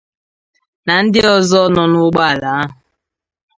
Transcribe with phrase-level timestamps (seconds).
[0.85, 2.71] na ndị ọzọ nọ n'ụgbọala ahụ.